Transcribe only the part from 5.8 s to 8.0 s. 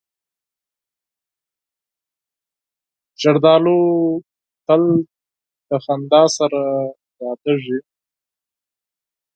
خندا سره یادیږي.